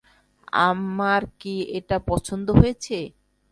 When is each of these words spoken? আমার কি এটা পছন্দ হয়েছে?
আমার 0.63 1.21
কি 1.39 1.55
এটা 1.77 1.97
পছন্দ 2.09 2.47
হয়েছে? 2.59 2.97